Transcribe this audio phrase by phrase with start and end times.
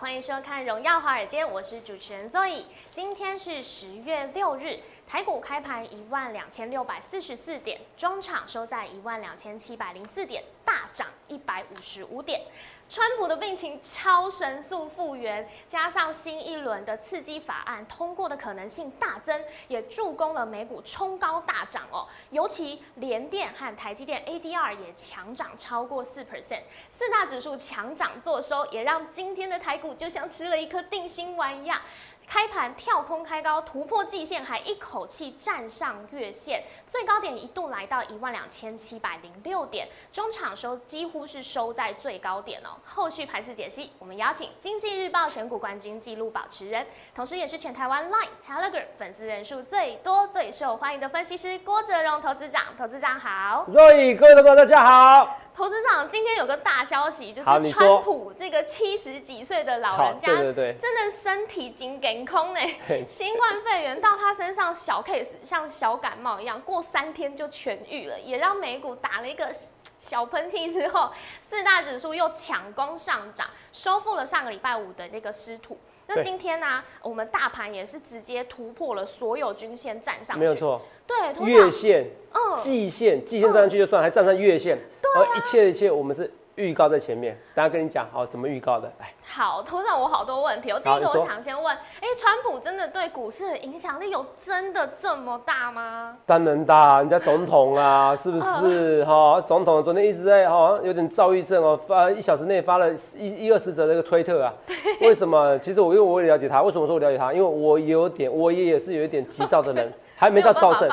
[0.00, 2.62] 欢迎收看《荣耀华尔街》，我是主持人 Zoe。
[2.88, 4.78] 今天是十月六日，
[5.08, 12.42] 台股开盘一万两千六百四十四点，中场收在一万两千七百零四点，大涨一百五十五点。
[12.90, 22.06] 川普的病情超神速复原，加上新一轮的刺激法案通过的可能性大增，也助攻了美股冲高大涨哦。
[22.30, 31.80] 尤其联电和台积电 ADR 也强涨超过四 percent，四大指数强涨做收，也让今天的台股就像吃了一颗定心丸一样。
[32.28, 42.76] 开盘跳空开高，突破季线，还一口气站上月线，最高点一度来到一万两千七百零六点，中场收几乎是收在最高点哦。
[42.84, 52.62] 后续盘势解析，我们邀请经济日报选股冠军纪录保持人，同时也是全台湾 Line、Telegram 粉丝人数最多、最受欢迎的分析师郭哲荣投资长。
[52.76, 55.38] 投资长好，Zoe，各位朋友大家好。
[55.58, 62.60] 投资长，今天有个大消息，就是川普这个七十几岁的老人家，对对对，真的身体紧梗空呢。
[63.08, 69.52] 新冠肺炎到他身上小 case，像小感冒一样，过三天就痊愈了，也让美股打了一个
[69.98, 71.10] 小喷嚏之后，
[71.42, 75.76] 四大指数又抢攻上涨，收复了上个礼拜五的那个失土。
[76.06, 84.78] 那今天呢，我们大盘也是直接突破了所有均线站上去，没有错，对，月线、嗯，季线、季线站上去就算，还站上月线，
[85.14, 86.30] 对，一切一切我们是。
[86.58, 88.92] 预告在前面，大家跟你讲好怎么预告的。
[88.98, 90.72] 来，好，头上我好多问题。
[90.72, 96.16] 我第一个我想先问，哎，川普真的对股市的影响力有真的这么大吗？
[96.26, 99.04] 当然大，人家总统啊， 是不是？
[99.04, 104.52] 哈，总统昨天一直在好像有点躁郁症哦，发一小时内发了一一二十则那个推特啊。
[105.00, 105.56] 为什么？
[105.60, 107.32] 其实我因为我也了解他，为什么说我了解他？
[107.32, 109.92] 因为我有点，我也也是有一点急躁的人。
[110.20, 110.90] 还没到造证，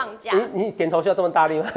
[0.53, 1.67] 你你点头需要这么大力吗？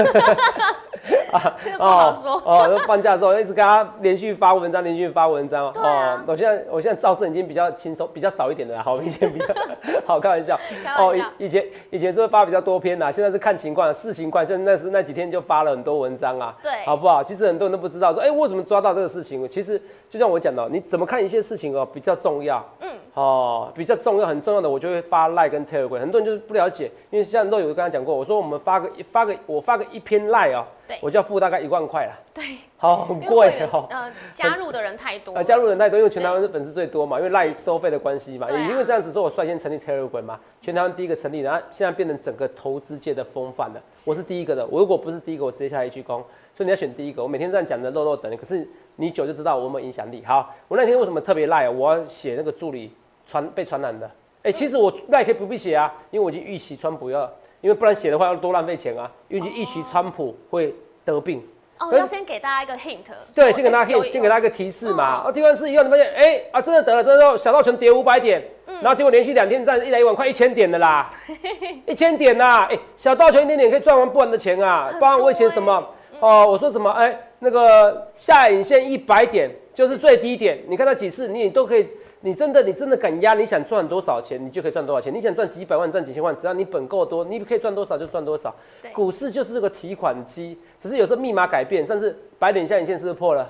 [1.33, 6.23] 啊 哦哦， 放假的时候一直跟他连续发文章，连续发文章哦。
[6.27, 9.47] 我现在我现在造字已经比较轻松，比较少一点的，好明显比较
[10.05, 10.59] 好开玩笑
[10.99, 11.17] 哦。
[11.17, 14.45] 以以前以前是会发比较多篇的，现在是看情况视情况。
[14.45, 17.25] 现在那是那几天就发了很多文章啊，对，好不好？
[17.25, 19.49] 其实很多人都不知道说，哎，我怎么抓到这个事情？
[19.49, 22.63] 其实就像我讲的，你怎么看一些事情哦，比较重要。
[22.81, 26.01] 嗯，哦，比较重要很重要的，我就会发 like 跟 telegram。
[26.01, 27.39] 很多人就是不了解，因为像。
[27.39, 30.65] 像都有跟他讲过，我说我们发个发个我发个一篇 Lie 哦，
[31.01, 32.13] 我就要付大概一万块了。
[32.33, 32.45] 对，
[32.77, 33.87] 好很贵哦。
[33.91, 35.35] 呃，加入的人太多。
[35.35, 43.83] 啊，加入的人太多，因为全台湾是粉丝最多嘛，因为赖收费的关系嘛，也因为这样子说，我率先成立 Telegram 嘛，全台湾第一个成立，然后现在变成整个投资界的风范了。
[44.07, 46.23] 我是第一个的，我如果不是第一个，我直接下一鞠躬。
[46.55, 47.23] 所以你要选第一个。
[47.23, 50.25] 我每天这样讲的，漏漏等，可是你久就知道我有没有影响力。
[50.25, 51.71] 好，我那天为什么特别赖？
[51.71, 52.93] 我要写那个助理
[53.25, 54.11] 传被传染的。
[54.43, 57.31] 哎，其实我赖可以不必写啊，因为我已经预期川普要。
[57.61, 59.11] 因为不然写的话要多浪费钱啊！
[59.29, 60.75] 因为预期川普会
[61.05, 61.43] 得病
[61.79, 63.05] 哦，要先给大家一个 hint。
[63.35, 65.25] 对，先给大家 hint，先给大家一个提示嘛。
[65.27, 71.11] 哦，提完示以后，你发现哎啊，真的得了，这时候小道琼跌五百点，然后结果连续两天站一来一往，快一千点的啦，
[71.87, 72.67] 一千点呐！
[72.71, 74.91] 哎，小道琼一点点可以赚完不完的钱啊！
[75.01, 75.85] 包括我以前什么
[76.21, 81.89] 哦，我说什么哎，那个下影线一百点就是最低点，你看它几次你都可以。
[82.21, 83.35] 你真的，你真的敢压？
[83.35, 85.15] 你想赚多少钱，你就可以赚多少钱。
[85.15, 88.53] 你想赚几百万、赚几千万，只要你本够多，你可以赚多少就赚多少。
[88.93, 91.87] 股市就是这个提款机，只是有时候密码改变。
[91.87, 93.49] 上次白点下影线是不是破了？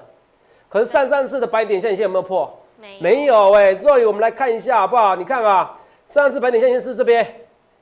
[0.69, 2.53] 可是上上次的白点下影线有没有破？
[2.79, 3.75] 没没有哎。
[3.75, 5.17] 所以我们来看一下好不好？
[5.17, 7.27] 你看啊，上次白点下影线是这边，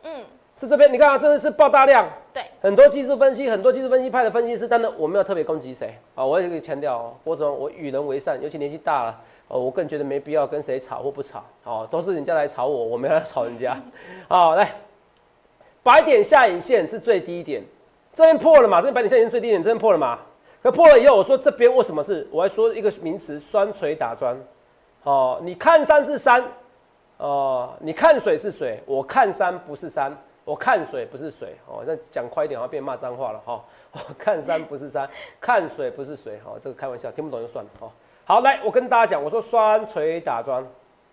[0.05, 0.23] 嗯，
[0.57, 0.93] 是这边。
[0.93, 2.09] 你看啊，真的是爆大量。
[2.33, 6.25] 对，很多技术分析，很多技术分析派的分析师，但是我没有特别攻击谁啊。
[6.25, 9.21] 我也可以强调哦，我怎我与人为善，尤其年纪大了。
[9.49, 13.77] 哦，我更觉得没必要跟谁吵或不吵，哦，都是人家来吵我，我没有来吵人家。
[14.27, 14.75] 好， 来，
[15.85, 17.63] 白点下影线是最低点，
[18.13, 18.79] 这边破了嘛？
[18.79, 20.19] 这边白点下影线最低点，这边破了嘛？
[20.63, 22.27] 可破了以后，我说这边为什么是？
[22.33, 24.37] 我还说一个名词，双锤打砖。
[25.05, 26.43] 哦，你看山是山，
[27.19, 30.13] 哦，你看水是水，我看山不是山，
[30.47, 31.57] 我看水不是水。
[31.67, 33.63] 哦，再讲快一点，好像变骂脏话了哈。
[33.93, 35.07] 哦，看山不是山，
[35.41, 36.41] 看水不是水。
[36.47, 37.71] 哦，这个开玩笑，听不懂就算了。
[37.81, 37.91] 哦。
[38.25, 40.65] 好，来，我跟大家讲，我说双锤打桩，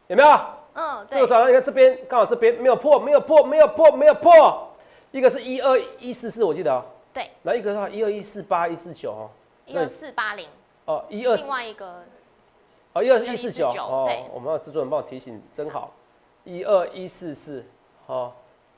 [0.07, 0.39] 有没有？
[0.75, 4.69] 嗯，这个双你看这边刚好这边没有破，没有破，没有破，没有破。
[5.11, 6.83] 一个是一二一四四，我记得哦。
[7.13, 7.29] 对。
[7.41, 9.29] 那一个的话，一二一四八一四九哦。
[9.65, 10.47] 一二四八零。
[10.85, 11.35] 哦，一二。
[11.35, 12.03] 另外一个。
[12.93, 13.67] 哦，一二一四九。
[13.67, 15.91] 哦，我们要制作人帮我提醒，真好。
[16.43, 17.63] 一二一四四，
[18.07, 18.31] 哦，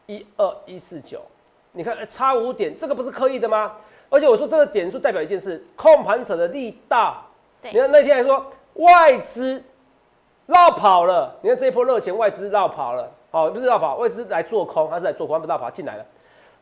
[0.07, 1.21] 一二一四九。
[1.71, 3.73] 你看，差五点，这个不是刻意的吗？
[4.09, 7.21] 而且我说这个点数代表一件事，控盘者的力大。
[7.61, 9.61] 你看那天还说外资
[10.45, 16.05] 绕跑了，你看这一波热钱外资绕跑了，哦，不是绕跑，外资来做空，他是来做空，不绕跑进来了。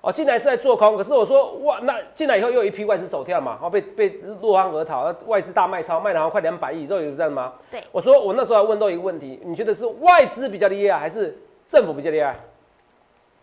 [0.02, 4.10] 哦，进来是在做空，可是我说哇，那进来以后又有一批外资走跳嘛，然哦，被被
[4.42, 7.54] 落荒而逃，外资大卖超，卖了好像快两百亿，都有这样吗？
[7.70, 11.38] 对，我说我那时候还问到一个问题，你觉得是外资比较厉害，还是
[11.70, 12.38] 政府比较厉害？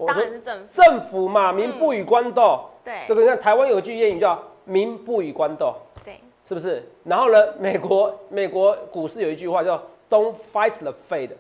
[0.01, 0.67] 我当然是政府。
[0.73, 6.83] 政府嘛，民不与官斗，对这个你看台湾有一句谚语叫“民不与官斗对，”，是不是？
[7.05, 11.31] 然后呢，美国美国股市有一句话叫 “Don't fight the Fed”，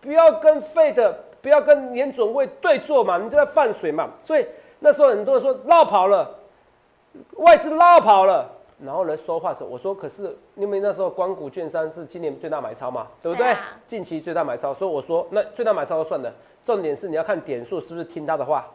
[0.00, 4.08] 不要跟 Fed，不要跟联准会对坐嘛，你就在放水嘛。
[4.22, 4.46] 所以
[4.78, 6.38] 那时候很多人说绕跑了，
[7.38, 8.50] 外资绕跑了。
[8.84, 13.46] 然后呢，说话时候我说，可是因为那时候光谷券商是今年最大买超嘛，对不对？
[13.46, 16.30] 对啊近期最大买超，所以我说那最大买超就算了，
[16.64, 18.66] 重点是你要看点数是不是听他的话。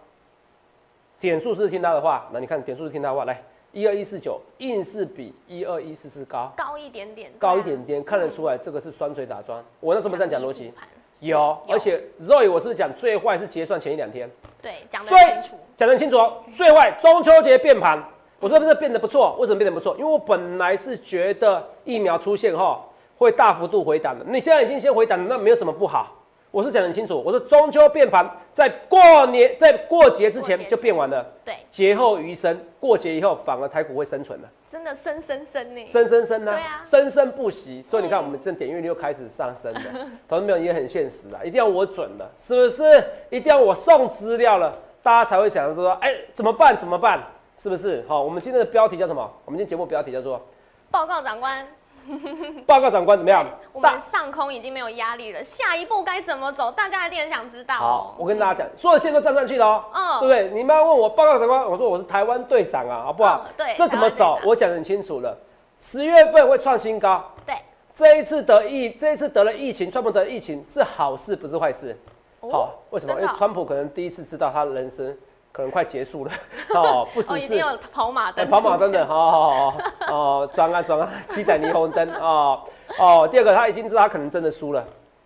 [1.19, 3.43] 点数是听他的话，那你看点数是听他的话，来
[3.73, 9.61] 一二一四九，硬是比一二一四四高，高一点点，高一点点，看得出来这个是双锤打桩。
[9.81, 10.71] 我那时候不是这样讲逻辑
[11.19, 14.31] 有，而且 Roy 我是讲最坏是结算前一两天，
[14.61, 16.41] 对讲得清楚，讲得很清楚哦。
[16.55, 18.01] 最坏中秋节变盘，
[18.39, 19.93] 我说不是变得不错，为什么变得不错？
[19.97, 22.81] 因为我本来是觉得疫苗出现后
[23.17, 26.15] 会大幅度回档的，你现在已经先回档了，那没有什么不好。
[26.51, 37.81] 我是讲得很清楚，我说中秋变盘，在过年在过节之前就变完了，对，节后余生，过节以后反而台股会生存了，真的生生生呢，生生生呢对啊，生生不息。
[37.81, 39.81] 所以你看，嗯我们正点阅率又开始上升了，
[40.27, 42.83] 投资朋友也很现实啊，一定要我准了，是不是？
[43.29, 46.75] 一定要我送资料了，大家才会想说，哎，怎么办？
[46.75, 47.21] 怎么办？
[47.55, 48.03] 是不是？
[48.07, 49.21] 好，我们今天的标题叫什么？
[49.45, 50.41] 我们今天节目标题叫做
[50.89, 51.67] 报告长官
[52.65, 56.71] ，“报告长官怎么样对”我们上空已经没有压力了，下一步该怎么走？
[56.71, 58.15] 大家一定很想知道好哦，。
[58.17, 60.57] 我跟大家讲，所有线都站上去了哦，嗯对不对？
[60.57, 63.45] 你们要问我报告长官，我说我是台湾队长啊，好不好？
[63.45, 65.37] 嗯对这怎么走我讲得很清楚了，
[65.79, 67.23] 十月份会创新高。
[67.45, 67.55] 对，
[67.93, 71.97] 这一次得疫，这一次得了疫情，川普得了疫情是好事，不是坏事。
[72.41, 73.13] 哦好、为什么？
[73.19, 75.15] 因为川普可能第一次知道他人生
[75.59, 76.31] 可能快结束了。
[76.73, 79.77] 哦， 不哦，只是一定有跑马哎灯，跑马灯的，，好好好好
[80.07, 82.61] 哦，装啊装啊，七彩霓虹灯哦
[82.97, 83.27] 哦。
[83.29, 84.81] 第二个，他已经知道他可能真的输了，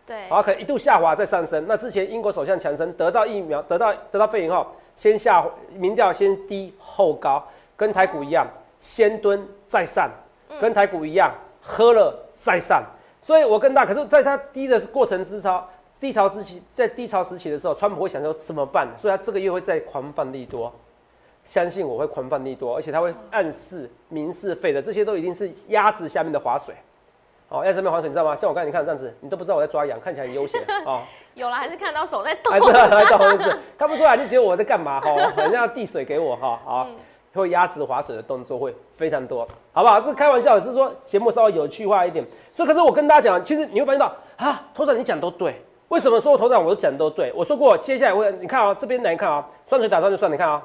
[0.08, 1.64] 对，然后可能一度下滑再上升。
[1.68, 4.66] 那之前英国首相强生得到疫苗，得到得到肺炎后，
[4.96, 5.46] 先下
[5.76, 7.44] 民调先低后高，
[7.78, 8.48] 跟台股一样，
[8.80, 10.10] 先蹲再上，
[10.60, 11.32] 跟台股一样，
[11.62, 12.82] 喝了再上。
[13.22, 15.66] 所以我跟大，可是在他低的过程之超
[16.04, 18.86] 低潮时期，在低潮时期的时候，川普会想说怎么办？
[18.98, 20.70] 所以他这个月会再狂放利多。
[21.46, 26.76] 相信我会狂放利多，而且他会暗示民事费的，这些都一定是鸭子下面的划水。
[27.48, 28.36] 哦，鸭子下面划水，你知道吗？
[28.36, 31.00] 像我刚才你看这样子，你都不知道我在抓羊，看起来很悠闲 哦。
[31.36, 32.60] 有了，还是看到手在动还。
[32.60, 33.00] 是 还
[33.38, 35.10] 是 看不出来，就觉得我在干嘛哈？
[35.34, 36.88] 好像要递水给我哈，好，
[37.34, 40.02] 会鸭子划水的动作会非常多，好不好？
[40.02, 42.26] 这是开玩笑，只是说节目稍微有趣化一点。
[42.54, 45.62] 所以，可是我跟大家讲，其实你会发现到啊，头长你讲都对。
[45.94, 47.32] 为什么说头长我讲都对？
[47.36, 50.60] 我说过，接下来我你看啊、这边来看啊、双腿打算就算，你看啊、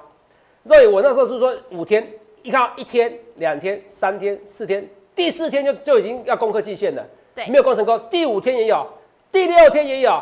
[0.64, 2.10] 所以我那时候是说五天，
[2.42, 7.46] 一看一天、两天、三天、四天，第四天就就已经要攻克季线了，对。
[7.48, 8.86] 没有攻成功，第五天也有，
[9.30, 10.18] 第六天也有，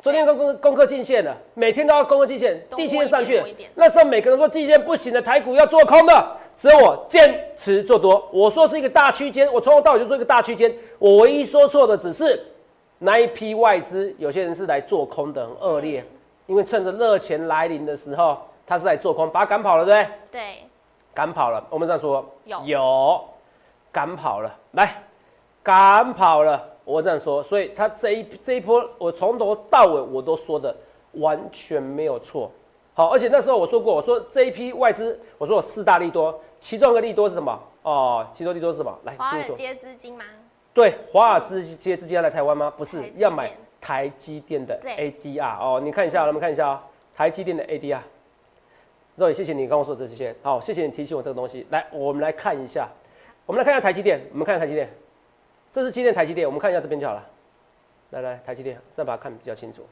[0.00, 3.42] 昨天攻攻攻克季线了，每天都要攻克季线，第七天上去
[3.74, 12.40] 那时候每个人说季线不行的，台股要做空的，只有我坚持做多，我说是一个大区间，我从头到尾就说一个大区间，我唯一说错的只是
[12.98, 16.04] 那一批外资，有些人是来做空的，很恶劣，
[16.46, 20.16] 因为趁着热钱来临的时候，他是来做空，把他赶跑了，对不对？
[20.30, 20.64] 对，
[21.12, 23.24] 赶跑了，我们这样说，有有
[23.92, 25.02] 赶跑了，来
[25.62, 30.74] 赶跑了，我这样说，所以他这一这一波，我从头到尾我都说的
[31.12, 32.50] 完全没有错。
[32.94, 37.60] 好，而且那时候我说过，我说这一批外资，我说有四大利多，其中一个利多是什么？
[37.82, 38.96] 哦，其中利多是什么？
[39.02, 39.14] 来。
[39.18, 40.24] 华尔街资金吗？
[40.74, 42.68] 对，华尔街资金要来台湾吗？
[42.76, 45.80] 不是要买台积电的 ADR 哦。
[45.80, 46.80] 你看一下，我们看一下哦，
[47.14, 48.00] 台积电的 ADR。
[49.14, 51.64] 肉也谢谢你跟我说这些，好，谢谢你提醒我这个东西。
[51.70, 52.88] 来，我们来看一下，
[53.46, 54.90] 我们来看一下台积电，我们看一下台积电，
[55.70, 57.24] 这是今天台积电，我们看一下这边就好了。
[58.10, 59.86] 来来，台积电，再把它看比较清楚。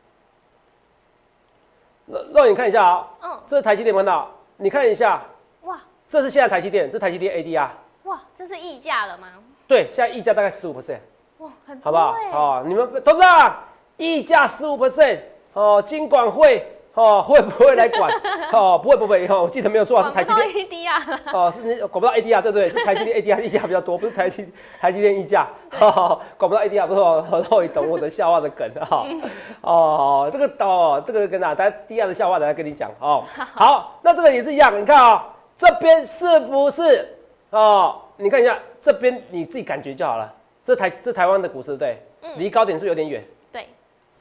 [2.06, 4.28] 肉肉眼看一下啊、嗯，这是台积电，看到？
[4.56, 5.22] 你看一下，
[5.62, 7.68] 哇这是现在台积电，这是台积电 ADR，
[8.02, 9.28] 哇，这是溢价了吗？
[9.72, 10.98] 对，现在溢价大概十五 percent。
[11.38, 12.12] 哇，很多好不好？
[12.12, 13.64] 欸哦，你们投资啊，
[13.96, 15.18] 溢价十五 percent，
[15.54, 16.62] 哦，金管会
[16.92, 18.12] 哦会不会来管？
[18.52, 20.46] 哦，不会不会，哦，我记得没有错啊，是台积电。
[20.46, 22.68] ADR，哦，是你管不到 ADR 对不对？
[22.68, 24.46] 是台积电 ADR 溢价比较多，不是台积
[24.78, 25.48] 台积电溢价，
[25.80, 29.06] 哦，管不到 ADR 不是哦，我懂我的笑话的梗哈。
[29.62, 33.24] 哦，这个哦，这个跟哪大家 DR 的笑话，等下跟你讲哦。
[33.54, 35.24] 好，那这个也是一样，你看啊、
[35.56, 37.08] 这边是不是
[37.48, 37.96] 哦？
[38.18, 40.34] 你看一下这边，你自己感觉就好了。
[40.64, 41.96] 这台这台湾的股市对？
[42.36, 43.66] 离高点是有点远，对，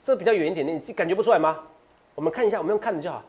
[0.03, 1.59] 这比较远一点点，你自己感觉不出来吗？
[2.15, 3.23] 我们看一下，我们用看的就好，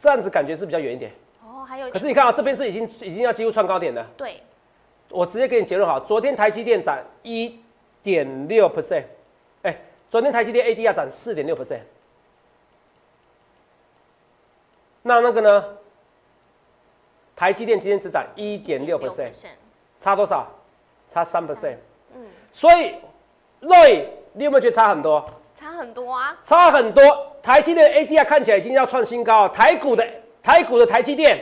[0.00, 1.12] 这样子感觉是比较远一点。
[1.44, 4.06] 哦还有可是你看啊，这边是已经已经要几乎创高点了。
[4.16, 4.42] 对，
[5.10, 7.60] 我直接给你结论好，昨天台积电涨一
[8.02, 9.04] 点六 percent，
[9.62, 9.76] 哎，
[10.10, 11.80] 昨天台积电 ADR 涨四点六 percent，
[15.02, 15.64] 那那个呢？
[17.36, 19.30] 台积电今天只涨一点六 percent，
[20.00, 20.50] 差多少？
[21.10, 21.76] 差三 percent。
[22.14, 22.22] 嗯，
[22.52, 22.94] 所以
[23.62, 25.24] Roy，你有没有觉得差很多？
[25.58, 26.36] 差很多啊！
[26.44, 27.02] 差很多。
[27.42, 30.06] 台积电 ADR 看起来已经要创新高，台股的
[30.42, 31.40] 台股的台积电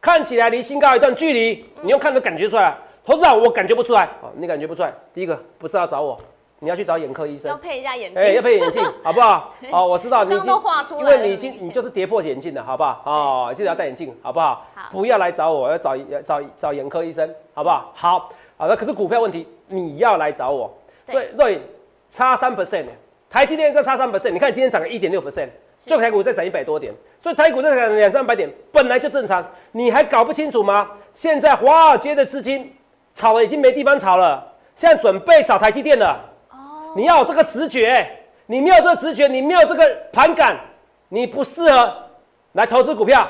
[0.00, 2.76] 看起来离新高一段距离，你用看都感觉出来。
[3.04, 4.04] 投资长，我感觉不出来。
[4.22, 4.92] 哦，你感觉不出来？
[5.12, 6.18] 第一个不是要找我，
[6.60, 8.22] 你要去找眼科医生，要配一下眼镜。
[8.22, 9.52] 哎，要配眼镜， 好不好？
[9.70, 10.52] 好，我知道你已经，
[10.98, 13.02] 因为你已经你就是跌破眼镜了，好不好？
[13.04, 14.66] 哦，记得要戴眼镜，好不好？
[14.74, 17.92] 好，不要来找我，要找找找眼科医生，好不好？
[17.94, 18.30] 好，
[18.62, 18.76] 好的。
[18.76, 20.72] 可是股票问题，你要来找我。
[21.08, 21.60] 所以，所以
[22.08, 22.84] 差三 percent
[23.28, 30.88] 台积电再差三 percent，你看今天涨了一点六 percent，就台股再涨一百多点，所以台股再涨两三百点本来就正常，你还搞不清楚吗？
[31.12, 32.72] 现在华尔街的资金。
[33.14, 34.42] 炒了已经没地方炒了，
[34.74, 36.18] 现在准备炒台积电了。
[36.50, 38.08] 哦，你要有这个直觉，
[38.46, 40.58] 你没有这个直觉，你没有这个盘感，
[41.10, 41.94] 你不适合
[42.52, 43.28] 来投资股票，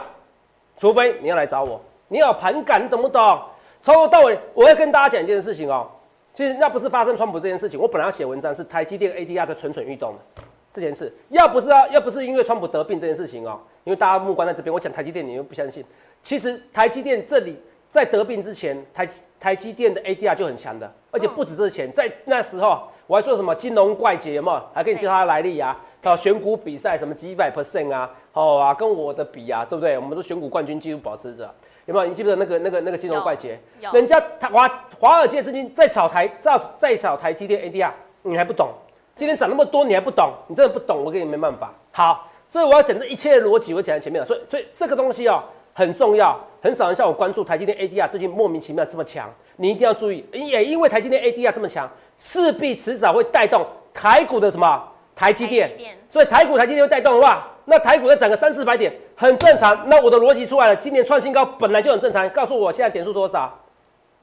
[0.78, 1.80] 除非你要来找我。
[2.06, 3.42] 你有盘感，你懂不懂？
[3.82, 5.90] 从头到尾，我要跟大家讲一件事情哦。
[6.34, 11.12] 其实那不是发生川普这件事情，我本来要写文章是台积电 ADR 在蠢蠢欲动的这件事。
[11.30, 15.84] 要不是啊，要不是因为川普得病这件事情哦，因为大家目光在这边，我讲台积电你又不相信。
[16.22, 17.60] 其实台积电这里。
[17.92, 19.06] 在得病之前，台
[19.38, 29.98] 台积电的 ADR 就很强的，而且不止这钱，在那时候我还说什么金融怪杰嘛，还跟你介绍他来历啊，还有选股比赛什么几百 percent 啊，好啊，跟我的比啊，对不对？
[29.98, 31.54] 我们都选股冠军纪录保持者，
[31.86, 32.06] 有没有？
[32.06, 33.58] 你记不记得那个那个那个金融怪杰？
[33.92, 37.90] 人家他华华尔街资金在炒台，在在炒台积电 ADR，
[38.22, 38.68] 你还不懂？
[39.16, 40.32] 今天涨那么多，你还不懂？
[40.46, 41.72] 你真的不懂，我跟你没办法。
[41.90, 44.26] 好，所以我要讲这一切的逻辑，我讲在前面了。
[44.26, 45.42] 所以所以这个东西哦。
[45.74, 50.22] 很重要，很少人像我关注台积电 ADR 最近莫名其妙这么强，你一定要注意。
[50.30, 54.86] 也因为台积电 ADR 这么强，势必迟早会带动台股的什么
[55.16, 55.70] 台积电，
[56.10, 59.88] 所以台股台积电会带动的话，那台股要涨个三四百点很正常。
[59.88, 62.28] 那我的逻辑出来了，今年创新高本来就很正常。
[62.30, 63.58] 告诉我现在点数多少？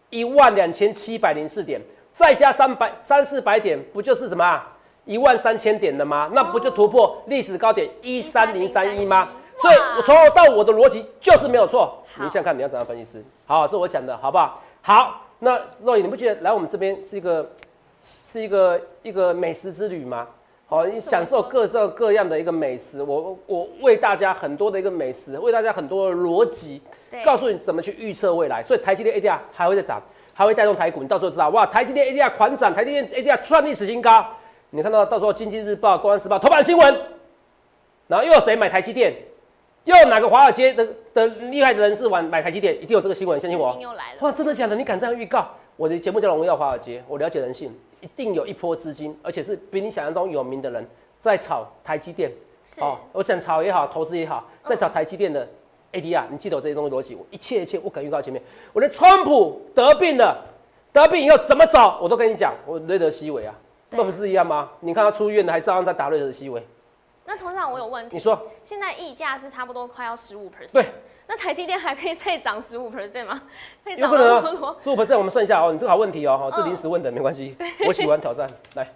[0.10, 1.79] 一万两千七百零四点，
[2.13, 4.62] 再加三百三四百点，不就是什么
[5.05, 6.29] 一万三千点的吗？
[6.34, 9.29] 那不就突破历史高点一三零三一吗？
[9.62, 12.01] 所以，我从头到我的逻辑就是没有错。
[12.15, 13.24] 你想想看，你要怎样分析师？
[13.46, 14.62] 好，这我讲的好不好？
[14.81, 17.51] 好，那若雨，你不觉得来我们这边是一个
[18.01, 20.27] 是一个一个美食之旅吗？
[20.70, 23.02] 好，你享受各色各样的一个美食。
[23.02, 26.80] 我我为大家很多的一个美食，为大家很多的逻辑，
[27.26, 28.62] 告诉你怎么去预测未来。
[28.62, 30.00] 所以台积电 ADR 还会再涨，
[30.32, 31.02] 还会带动台股。
[31.02, 34.24] 你到时候知道哇，台积电 ADR 狂涨，台积电 ADR 创历史新高。
[34.70, 37.02] 你看到到时候经济日报、公安时报头版新闻，
[38.06, 39.12] 然后又有谁买台积电？
[39.86, 43.76] 又有哪个华尔街的的厉害的人士玩买台积电，一定有这个新闻，相信我。
[44.20, 44.76] 哇，真的假的？
[44.76, 45.48] 你敢这样预告？
[45.79, 50.86] 我的节目叫《荣耀华尔街》，我了解人性，一定有一波资金，而且是比你想象中有名的人
[51.21, 52.29] 在炒台积电。
[52.81, 55.48] 哦，我讲炒也好，投资也好，在炒台积电的
[55.93, 56.25] ADR。
[56.31, 58.43] 你记得我这些东西逻辑，我一切一切我敢预告前面。
[58.74, 60.43] 我连川普得病了，
[60.91, 62.53] 得病以后怎么走，我都跟你讲。
[62.65, 63.55] 我瑞德西韦啊，
[63.91, 64.71] 那不是一样吗？
[64.81, 66.62] 你看他出院了，还照样在打瑞德西韦。
[67.24, 68.17] 那头上我有问题。
[68.17, 70.74] 你说，现在溢价是差不多快要十五 percent。
[70.74, 70.86] 对。
[71.31, 73.39] 那台积电还可以再涨十五 percent 吗？
[73.95, 75.71] 有 可能十五 percent，我们算一下哦。
[75.71, 77.55] 你这个好问题哦，这临时问的没关系。
[77.86, 78.88] 我喜欢挑战， 来，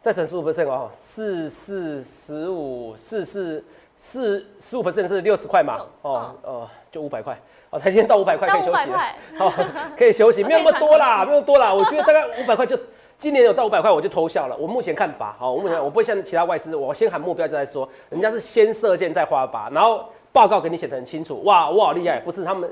[0.00, 3.64] 再乘十五 percent 哦，四四十五，四四
[3.98, 5.80] 四十五 percent 是六十块嘛？
[6.02, 7.36] 哦哦，就五百块。
[7.70, 8.98] 哦，台积电到五百块可以休息了。
[9.36, 9.52] 好，
[9.98, 11.74] 可以休息， 没有那么多啦，没有多啦。
[11.74, 12.78] 我觉得大概五百块就。
[13.18, 14.56] 今年有到五百块，我就偷笑了。
[14.56, 17.88] 我目前看法，好，我目前我不会像其他外资，我先喊目标再说。
[18.10, 20.08] 人家是先射箭再画靶，然后
[20.38, 21.42] 报告给你写的很清楚。
[21.42, 22.70] 哇，我好厉害，不是他们，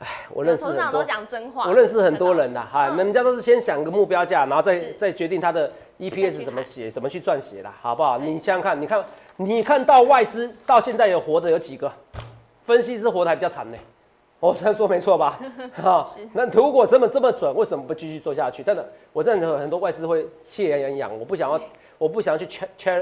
[0.00, 1.66] 哎，我认识很多，都讲真话。
[1.66, 8.18] 我认识很多人呐，哈，人家都是先想个目标价，然后再再决定他的 EPS 怎么写，怎么去撰写啦，好不好？
[8.18, 9.02] 你想想看，你看，
[9.36, 11.90] 你看到外资到现在有活的有几个？
[12.66, 13.78] 分析师活的还比较惨呢。
[14.38, 15.40] 我这样说没错吧？
[15.82, 18.62] 哈，那如果这么这么准，为什么不继续做下去？
[18.62, 21.58] 真的，我认得很多外资会气牙痒痒，我不想要，
[21.96, 22.46] 我不想要去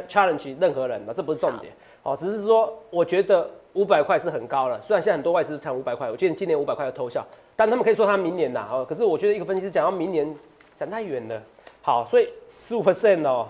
[0.09, 1.73] challenge 任何人嘛，这不是重点。
[2.05, 4.81] 哦，只是说，我觉得五百块是很高了。
[4.83, 8.67] 虽然现在很多外资谈五百块，我觉得今年五百块要偷笑，但他们可以说他明年呐。
[8.71, 10.35] 哦，可是我觉得一个分析师讲到明年，
[10.75, 11.41] 讲太远了。
[11.83, 13.49] 好，所以十五 percent 哦。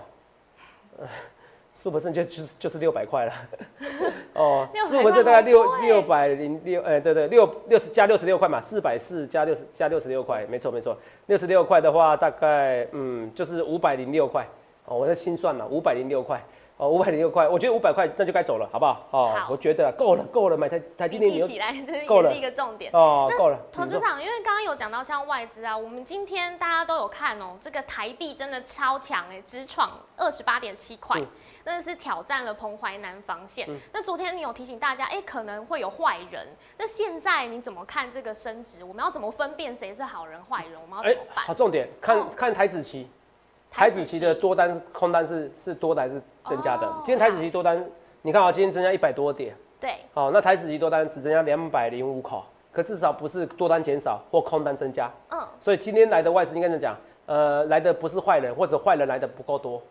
[1.77, 3.33] 十五 percent 就就是就是六百块了，
[4.33, 14.47] 哦，十五 percent 大概六六百零六，哎，对对，六六十加六十六块嘛，四百四加六十加六十六块，没错没错，六十六块的话大概嗯就是五百零六块，
[14.85, 16.41] 哦，我在心算了，五百零六块，
[16.77, 19.07] 哦，五百零六块，我觉得五百块那就该走了，好不好？
[19.11, 22.91] 哦，好我觉得够了，够了，买台台积笔电你又记起来，这是也是一个重点。
[22.93, 23.57] 哦，够了。
[23.71, 31.25] 投资长，因为刚刚有讲到像外资啊，我们今天大家都有看哦，这个台币真的超强哎，直闯二十八点七块嗯，
[31.63, 33.69] 真的是挑战了彭淮南防线。
[33.93, 36.45] 那昨天你有提醒大家，哎，可能会有坏人。
[36.77, 38.83] 那现在你怎么看这个升值？
[38.83, 40.73] 我们要怎么分辨谁是好人坏人？
[40.81, 41.45] 我们要怎么办？
[41.45, 43.09] 好重点，看哦看台子期，
[43.75, 46.87] 台子期的多单、空单是是多的还是增加的。
[46.87, 47.01] 哦？
[47.03, 47.83] 今天台子期多单，
[48.21, 59.81] 你看啊，今天增加一百多点，对，好，那台子期多单只增加两百零五口，可至少不是多单减少或空单增加，嗯，所以今天来的外资应该是讲，呃，来的不是坏人，或者坏人来的不够多，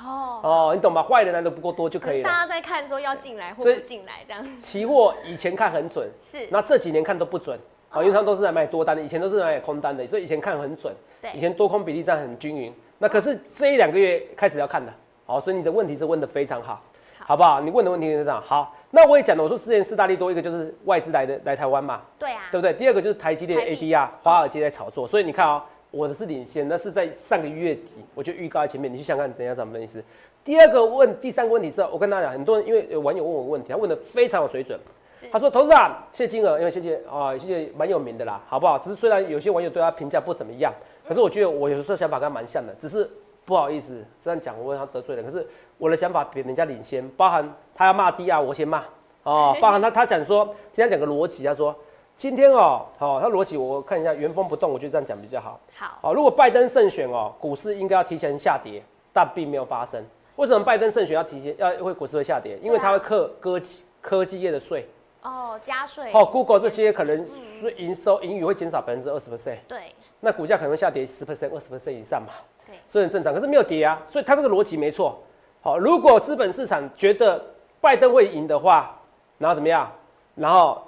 [0.00, 0.38] 哦，
[0.70, 1.02] 哦，你懂吧？
[1.02, 2.28] 坏人来的不够多就可以了。
[2.28, 7.58] 大家在看说要进来或不进来这样，期货以前看很准，是，那这几年看都不准，
[7.90, 11.32] 啊，因为他们都是来买多单的，以前都是来买空单的，所以以前看很准，对。
[11.32, 12.72] 以前多空比例占很均匀。
[13.02, 14.92] 那可是这一两个月开始要看的，
[15.26, 16.80] 好，所以你的问题是问的非常好，
[17.18, 17.60] 好不好？
[17.60, 22.72] 你问的问题是这样，好，那我也讲了，我说之前四大利多，一个就是外资来的来台湾嘛，对啊，对不对？
[22.72, 30.04] 第二个就是台积电 ADR，华尔街在炒作，所以你看啊、我的是领先，那是在上个月底我就预告在前面，你去想看怎样怎么分析师。
[30.44, 34.78] 第二个问，第三个问题是，我跟大家讲，很多人因为有网友问我问题，他问的非常有水准。
[35.30, 38.76] 他说：“投资啊，谢金额，因为谢谢啊，谢谢蛮有名的啦，好不好？
[38.76, 40.72] 只是虽然有些网友对他评价不怎么样，
[41.06, 43.08] 可是我觉得我有时候想法跟他蛮像的，只是
[43.44, 45.24] 不好意思这样讲，我问他得罪人。
[45.24, 45.46] 可是
[45.78, 48.84] 我的想法比人家领先，包含他要骂低啊，我先骂
[49.24, 51.74] 哦， 包含他他讲说，今天讲个逻辑，他说
[52.16, 55.58] 今天哦，好、他逻辑我看一下，原封不动，我觉得这样讲比较好。
[55.74, 58.82] 好，好，如果拜登胜选哦，股市应该要提前下跌，
[59.12, 60.04] 但并没有发生。
[60.36, 62.58] 为什么拜登胜选要提前要会股市会下跌？
[62.62, 64.88] 因为他会克科技科技业的税。
[65.22, 67.24] 哦，加税，哦，Google 这些可能
[67.60, 69.94] 税营收盈余会减少百分之二十 percent，对，
[70.24, 72.32] 那股价可能会下跌十 percent、二十 percent 以上嘛。
[72.64, 73.34] 对，所以很正常。
[73.34, 75.20] 可是没有跌啊，所以它这个逻辑没错。
[75.60, 77.44] 好，如果资本市场觉得
[77.80, 78.96] 拜登会赢的话，
[79.38, 79.90] 然后怎么样？
[80.36, 80.80] 然后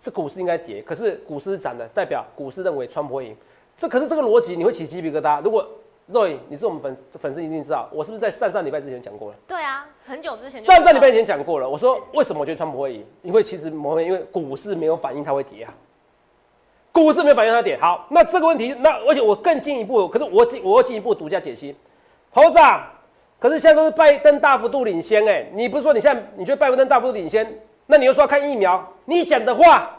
[0.00, 3.36] 这股市应该跌，可是股市涨的，代表股市认为川普会赢。
[3.76, 5.42] 这可是这个逻辑，你会起鸡皮疙瘩。
[5.42, 5.66] 如果
[6.10, 9.36] Roy，你是我们粉粉丝，一定知道，我是不是在上上礼拜之前讲过了？
[9.46, 13.06] 对啊，很久之前上上礼拜以前讲过了，我说为什么我觉得川普会赢？
[13.22, 15.72] 因为其实某面因为股市没有反应，它会跌啊。
[16.92, 17.78] 股市没有反应，它跌。
[17.80, 21.74] 好，那这个问题，那而且我更进一步，可是我进我要进一步独家解析。
[22.32, 22.92] 猴子啊，
[23.38, 29.96] 可是现在都是拜登大幅度领先，哎，你不是说你现在你觉得拜登大幅度领先，那你又说要看疫苗，你讲的话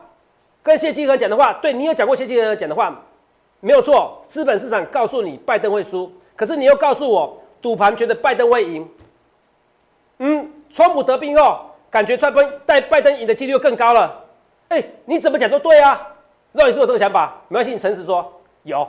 [0.62, 3.04] 跟谢金河讲的话，对你有讲过谢金河讲的话，
[3.62, 8.88] 没有错，资本市场告诉你拜登会输，可是你又告诉我赌盘觉得拜登会赢。
[10.20, 14.24] 嗯，川普得病后，感觉川普带拜登赢的几率更高了。
[14.70, 16.08] 哎、你怎么讲都对啊。
[16.54, 18.32] 让你是有这个想法，没关系，你诚实说
[18.64, 18.88] 有，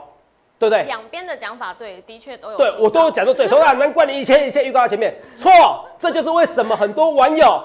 [0.59, 0.83] 对不对？
[0.83, 5.49] 两边的讲法对，的确都有对我都有讲的对， 同样难怪你以前一切预告在前面错，
[5.97, 7.63] 这就是为什么很多网友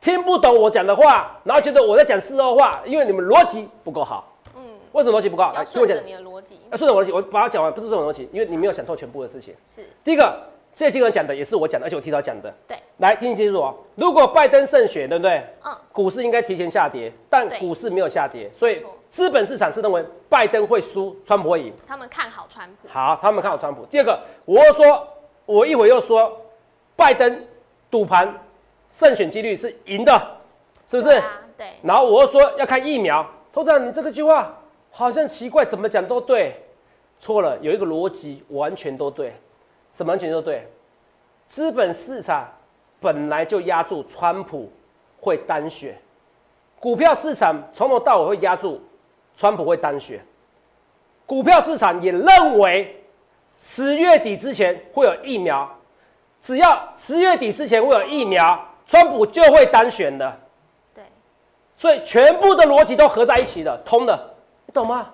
[0.00, 4.26] 听不懂我讲的话，然后觉得我在讲事后话，因为你们逻辑不够好。
[4.54, 5.52] 嗯，为什么逻辑不够好？
[5.52, 9.54] 来，顺着，你的逻辑要顺着我逻辑，我把它讲完，不是顺着我逻辑，因为你没有想透全部的事情。
[9.66, 10.38] 是第一个，
[10.86, 12.52] 谢金河讲的也是我讲的，而且我提早讲的。
[12.66, 13.74] 对，来，听清楚哦。
[13.94, 15.44] 如果拜登胜选，对不对？
[15.64, 21.72] 嗯，股市应该提前下跌，但股市没有下跌，所以资本市场是认为拜登会输，川普会赢。
[21.86, 23.84] 他们看好川普，好，他们看好川普。
[23.86, 25.08] 第二个，我又说，
[25.46, 26.40] 我一会又说，
[26.96, 27.44] 拜登
[27.90, 28.32] 赌盘
[28.90, 30.12] 胜选几率是赢的，
[30.86, 31.08] 是不是？
[31.08, 34.56] 对啊，对，然后我又说要看疫苗，头长，你这个句话
[34.90, 36.54] 好像奇怪，怎么讲都对，
[37.18, 39.34] 错了，有一个逻辑完全都对，
[39.92, 40.66] 什么全都对？
[41.48, 42.48] 资本市场
[43.00, 44.70] 本来就压住川普
[45.20, 45.98] 会单选，
[46.78, 48.80] 股票市场从头到尾会压住
[49.34, 50.24] 川普会单选，
[51.26, 53.02] 股票市场也认为
[53.58, 55.68] 十月底之前会有疫苗，
[56.40, 60.38] 只要十月底之前会有疫苗，川普就会单选的。
[60.94, 61.02] 对，
[61.76, 64.34] 所以全部的逻辑都合在一起的，通的，
[64.66, 65.10] 你懂吗？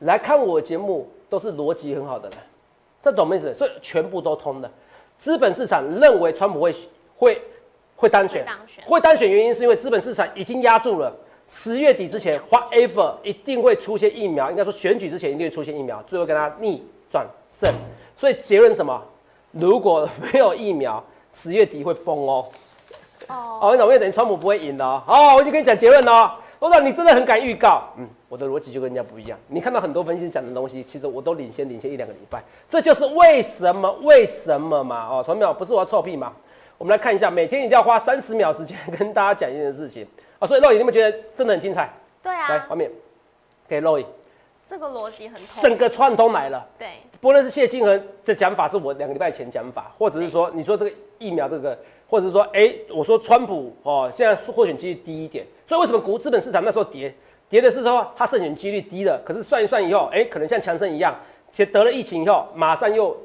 [0.00, 2.38] 来看我节目都是逻辑很好的人，
[3.02, 3.54] 这懂没意思？
[3.54, 4.70] 所以全部都通的。
[5.18, 6.74] 资本市场认为川普会
[7.16, 7.42] 会
[7.96, 8.46] 会当选
[8.84, 11.14] 会当选，原因是因为资本市场已经压住了
[11.48, 17.72] 十月底之前，whatever 一定会出现疫苗，应该说选举之前一定会出现疫苗，最后跟他逆转胜。
[18.16, 19.02] 所以结论是什么？
[19.52, 22.46] 如果没有疫苗，十月底会崩哦。
[23.28, 24.00] 哦，哦，你懂没有？
[24.00, 25.02] 等于川普不会赢的哦。
[25.06, 26.32] 好，我已经跟你讲结论哦。
[26.58, 29.38] 我说你真的很敢预告，嗯，我的逻辑就跟人家不一样。
[29.48, 35.08] 你看到很多分析师讲的东西，其实我都领先领先一两个礼拜，这就是为什么为什么嘛？
[35.08, 36.32] 哦，同学们，不是我要臭屁嘛？
[36.78, 40.06] 我们来看一下，每天一定要花三十秒时间跟大家讲一件事情
[40.38, 40.46] 啊。
[40.46, 41.90] 所以肉眼，你们觉得真的很精彩？
[42.22, 42.90] 对啊来，啊画，面
[43.68, 44.06] 给肉眼，
[44.68, 46.66] 这个逻辑很通，整个串通来了。
[46.78, 46.88] 对，
[47.20, 57.14] 不论是谢金恒的讲法是我两个礼拜前讲法，或者是说你说这个疫苗这个或者是说，哎，我说川普哦，现在获选几率低一点，所以为什么股资本市场那时候跌？
[57.48, 61.14] 跌的是说他胜选几率低了，可是算一算以后，哎，可能像强生一样，
[61.52, 63.16] 且得了疫情以后，马上又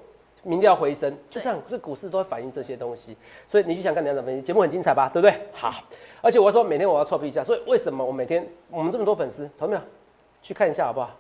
[0.43, 3.15] 民调回升，就这样，这股市都会反映这些东西。
[3.47, 5.09] 所以你去想看两场分析，节目很精彩吧？
[5.11, 5.35] 对不对？
[5.53, 5.73] 好，
[6.21, 9.81] 而且我说每天我要臭屁一下，所以为什么我每天我们这么多粉丝，同没有？
[10.41, 11.11] 去看一下好不好？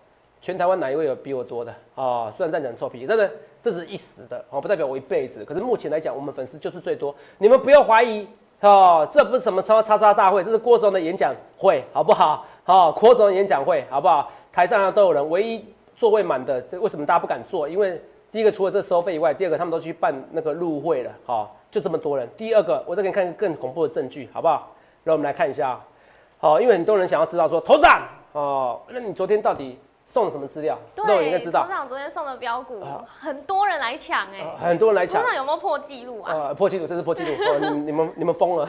[0.41, 2.31] 全台湾哪一位有比我多的啊？
[2.31, 5.45] 虽然在讲臭屁，但是这是一时的哦，不代表我一辈子。
[5.45, 8.27] 可是目前来讲，我们粉丝就是最多，你们不要怀疑
[8.61, 12.47] 哦，这不是什么超叉叉大会，这是郭总的演讲会，好不好？
[12.63, 14.31] 好，柯总演讲会，好不好？
[14.51, 17.67] 台上都有人，唯一座位满的，这为什么大家不敢坐？
[17.67, 17.99] 因为
[18.31, 22.29] 第一个除了这收费以外，第二个他们都去办那个入会了，好，就这么多人。
[22.37, 24.71] 第二个，我再给你看更恐怖的证据，好不好？
[25.03, 25.79] 让我们来看一下，
[26.37, 29.79] 好，因为很多人想要知道说，头长哦，那你昨天到底？
[30.11, 30.77] 送什么资料？
[30.93, 31.61] 对，应该知道。
[31.61, 35.21] 董事长昨天送的标股，很多人来抢哎，很多人来抢。
[35.21, 36.33] 董事长有没有破纪录啊？
[36.33, 37.29] 呃，破纪录，这是破纪录。
[37.61, 38.65] 你 你们你们疯了，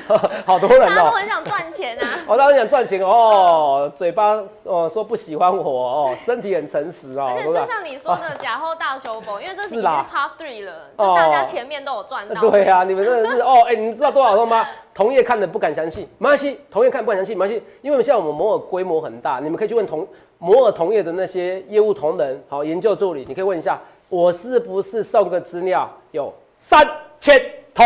[0.46, 0.86] 好多人哦。
[0.86, 2.08] 大家都很想赚钱啊。
[2.26, 7.26] 哦，大家想赚钱哦，嘴巴哦说不喜欢我哦，身体很诚实哦。
[7.28, 12.40] 而且就像你说的假后大修补，因为这是已经 part three 了，就大家前面都有赚到。
[12.40, 14.66] 对啊，你们真的是哦，哎，你们知道多少通吗？
[14.94, 20.08] 同业看的不敢相信，没关系，同业看不敢相信，没关系，因为现在我们摩尔规模很大，你们可以去问同。
[20.38, 26.86] 摩尔同业的那些业务同仁，好研究助理，你可以问一下，我是不是送个资料有三
[27.20, 27.40] 千
[27.74, 27.84] 通？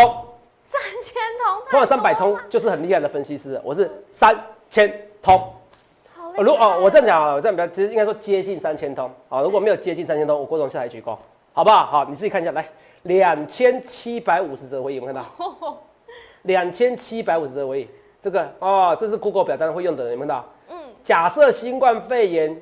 [0.63, 3.59] 三千通，通了三百通就是很厉害的分析师。
[3.63, 4.37] 我是三
[4.69, 5.37] 千通。
[6.13, 9.09] 好如哦，我这样讲啊，我这样讲，其实应该说接近三千通。
[9.29, 11.17] 好，如果没有接近三千通，我郭总下来举高，
[11.53, 11.85] 好不好？
[11.85, 12.67] 好，你自己看一下，来
[13.03, 15.23] 两千七百五十则回应，有看到？
[16.43, 17.87] 两千七百五十则回应，
[18.21, 20.45] 这个哦，这是 Google 表单会用的，有看到？
[21.03, 22.55] 假设新冠肺炎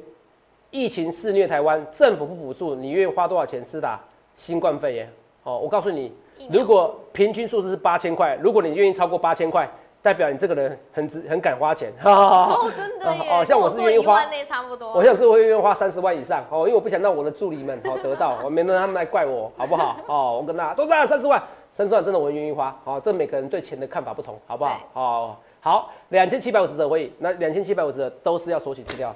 [0.71, 3.99] 疫情肆虐台湾，政府不补助，你愿意花多少钱施打
[4.35, 5.11] 新冠肺炎？
[5.43, 6.13] 哦，我告诉你，
[6.51, 9.69] 如果平均数字是八千块，如果你愿意超过八千块，
[10.01, 11.91] 代表你这个人很值很敢花钱。
[12.03, 14.93] 哦，真的哦，像我是愿意花，差不多。
[14.93, 19.97] 我像是我愿意花三十万以上哦，因为我不想让我的助理们哦得到，我 免得他们来怪我，好不好？
[20.07, 21.41] 哦，我跟大家都在三十万，
[21.73, 22.73] 三十万真的我愿意花。
[22.85, 24.79] 好，这每个人对钱的看法不同，好不好？
[24.93, 25.41] 好。
[25.61, 29.13] 好，两千七百五十则会议，那两千七百五十都是要索取资料。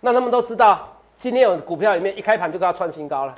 [0.00, 3.34] 那他们都知道，今天有股票里面一开盘就跟它创新高了，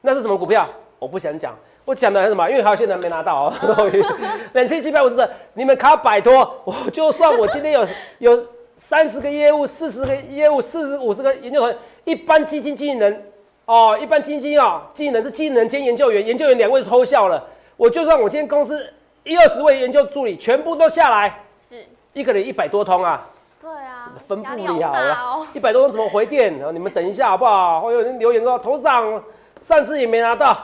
[0.00, 0.66] 那是什么股票？
[0.98, 2.48] 我不想讲，我讲的是什么？
[2.48, 3.54] 因为还有些人没拿到哦。
[4.54, 7.86] 两千七百五十你们卡摆脱，我就算我今天有
[8.20, 13.30] 有三十个业务、四十个业务、四十五十个研究员，一般基金经理人
[13.66, 17.46] 哦，一般基金啊，经理人是经理人兼研究员，研究员两位偷笑了。
[17.76, 18.94] 我就算我今天公司。
[19.28, 23.28] 一二十位研究助理全部都下来，是一个人一百多通啊。
[23.60, 25.46] 对啊，分不了了。
[25.52, 26.50] 一百多通怎么回电？
[26.72, 27.80] 你们等一下好不好？
[27.82, 29.22] 会有人留言说头上
[29.60, 30.56] 上次也没拿到，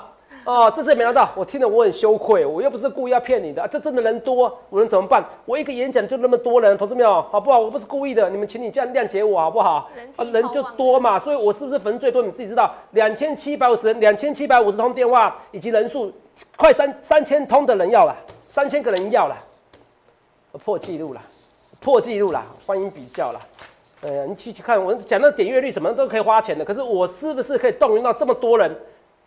[0.46, 1.28] 哦，这次也没拿到。
[1.34, 3.68] 我听了我很羞愧，我又不是故意要骗你的。
[3.68, 5.22] 这真的人多，我能怎么办？
[5.44, 7.58] 我一个演讲就那么多人，同志们好不好？
[7.58, 9.90] 我不是故意的，你们请你这样谅解我好不好？
[10.32, 12.22] 人就多嘛，所以我是不是粉最多？
[12.22, 16.10] 你自己知道，两千七百五十人，两千七百五十通电话，以及人数
[16.56, 18.16] 快三三千通的人要了。
[18.54, 19.36] 三千个人要了，
[20.62, 21.20] 破纪录了，
[21.80, 23.40] 破纪录了，欢迎比较了。
[24.02, 28.72] 呃，你去去看，我讲那点阅率什么都可以花钱的，可是我是不是可以动员到这么多人？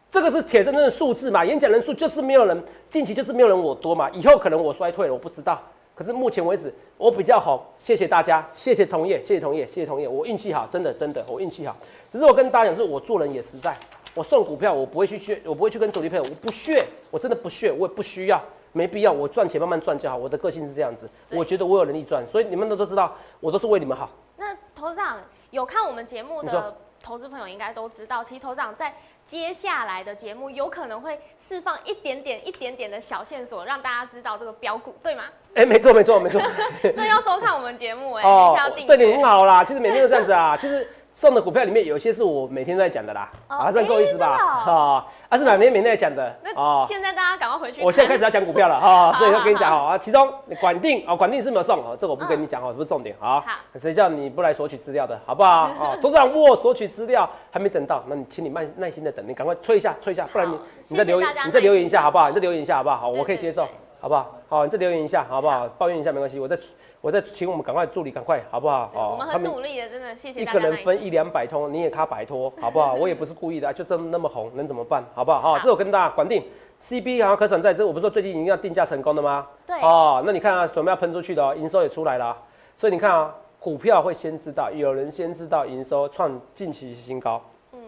[0.10, 1.44] 这个是铁铮铮的数字嘛？
[1.44, 4.10] 演讲人数就是没有人，近期就是没有人我多嘛？
[4.12, 5.62] 以后可能我衰退了，我不知道。
[5.94, 11.76] 可是目前为止我比较好，谢谢大家，谢谢同业，谢谢同业，谢谢同业，我运气好，真的真的我运气好。
[12.14, 13.76] 只是我跟大家讲，是我做人也实在，
[14.14, 18.42] 我送股票我不会去炫，我不会去跟主力配，我不屑，我真的不屑，我也不需要。
[18.78, 20.16] 没必要，我赚钱慢慢赚就好。
[20.16, 24.10] 我的个性是这样子，我觉得我有能力赚，所以你们都都知道，我都是为你们好。
[24.38, 25.18] 那投资长
[25.50, 28.94] 有看我们节目的投资朋友应该都知道，其实投资长在
[29.26, 35.24] 接下来的节目有可能会释放一点点、一点点的小线索，让大家知道这个标股，对吗？
[35.56, 36.40] 哎，没错，没错，没错。
[36.94, 39.64] 所以要收看我们节目，哎，哦，对你很好啦。
[39.64, 40.88] 其实每天都这样子啊，其实。
[41.18, 44.38] 送的股票里面有些是我每天在讲的啦，啊，这样够意思吧？
[44.38, 46.24] 啊，啊是哪天每天在讲的？
[46.56, 47.82] 啊，现在大家赶快回去。
[47.84, 53.40] 我现在开始要讲股票了哈， 所以要跟你讲哈啊，其中管定啊，管定是没有送啊，这我不跟你讲哦，不是重点啊。
[53.44, 55.50] 好，谁叫你不来索取资料的，好不好？
[55.50, 60.56] 啊， 董事长我索取资料还没等到，那你请你慢耐心的等，你赶快催一下，催一下，不然你
[60.90, 62.30] 你再留言，你再留言一下好不好？
[62.30, 62.98] 你再留言一下好不好？
[62.98, 63.68] 好，我可以接受，
[64.00, 64.36] 好不好？
[64.48, 65.68] 好，你再留言一下好不好？
[65.78, 66.58] 抱怨一下没关系，我再。
[67.00, 68.92] 我再请我们赶快助理赶快好不好？
[68.96, 72.96] 哦，我们很努力的，真的谢谢一个人分一两百通，你也卡摆脱好不好？
[73.00, 75.06] 我也不是故意的，就这么那么红，能怎么办？
[75.14, 75.40] 好不好？
[75.40, 76.44] 好，这我跟大家管定
[76.82, 79.48] ，CB 好像可转债，这我不是说最近已经要定价成功的吗？
[79.66, 79.80] 对。
[79.80, 82.36] 哦，那你看啊，准备要喷出去的哦，营收也出来了，
[82.76, 87.40] 所以你看啊，股票会先知道，有人先知道营收创近期新高，
[87.74, 87.80] 嗯，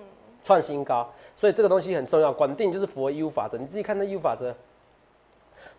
[0.44, 2.32] 创新高，所以这个东西很重要。
[2.32, 4.56] 管定就是符合义务法则，你自己看那义务法则。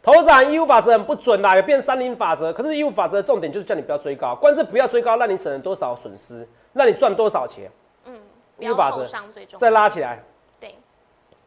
[0.03, 2.51] 投资义务法则很不准啦，有变三零法则。
[2.53, 7.71] 可是义务法则的重点就是叫你不要追高，光是不要追高，让你省了多少损失，让你赚多少钱。
[8.07, 8.15] 嗯，
[8.57, 9.05] 不义务法则。
[9.59, 10.23] 再拉起来，
[10.59, 10.75] 对，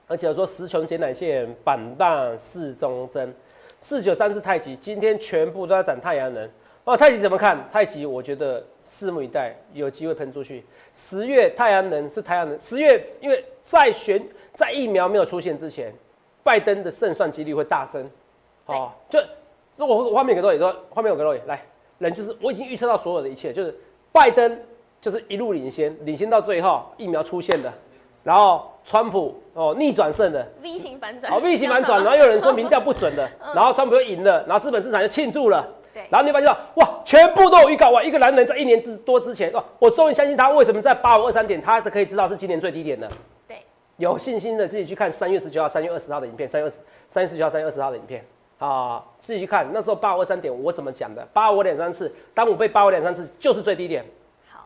[0.07, 3.33] 而且我说十穷减奶线、板荡、四中针、
[3.79, 6.47] 四九三是太极，今天全部都在涨太阳能。
[6.83, 7.57] 哦，太极怎么看？
[7.71, 10.63] 太极我觉得拭目以待，有机会喷出去。
[10.93, 15.91] 十月太阳能是太阳能，十月因为在选在疫苗没有出现之前，
[16.43, 18.07] 拜登的胜算几率会大增。
[18.65, 19.19] 哦，就
[19.75, 21.61] 如果我画面给各位说，画面有给各位来，
[21.99, 23.75] 人就是我已经预测到所有的一切，就是
[24.11, 24.59] 拜登
[25.01, 27.71] 就是一路领先，领先到最后疫苗出现的，
[28.23, 35.67] 然后川普哦逆转胜的，V 型反转，好 V 型反转，然后又有人说民调不准的，然后川普又赢了，然后资本市场又庆祝了。
[35.93, 38.01] 对然后你发现到哇，全部都有预告哇！
[38.01, 43.07] 一个男人在一年之多之前哇，我终于相信他为什么在八五二三点，他可以知道是今年最低点的。
[43.47, 43.57] 对，
[43.97, 48.25] 有信心的自己去看三月十九号、三月二十号的影片，三月二十、三月十九号、三月二十号的影片
[48.63, 54.05] 啊，自己去看那时候八五二三点我怎么讲的，八五两三次，当我被八五两三次就是最低点。
[54.49, 54.65] 好，